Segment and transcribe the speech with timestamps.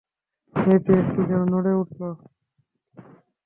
[0.55, 2.01] মেয়েটি একটু যেন নড়ে উঠল।